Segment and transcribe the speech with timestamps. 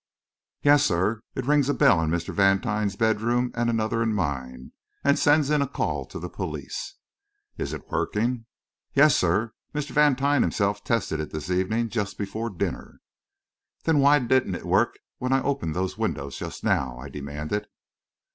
[0.63, 1.21] "Yes, sir.
[1.35, 2.33] It rings a bell in Mr.
[2.33, 4.71] Vantine's bedroom, and another in mine,
[5.03, 6.95] and sends in a call to the police."
[7.59, 8.47] "Is it working?"
[8.95, 9.91] "Yes, sir; Mr.
[9.91, 12.99] Vantine himself tested it this evening just before dinner."
[13.83, 17.67] "Then why didn't it work when I opened those windows just now?" I demanded.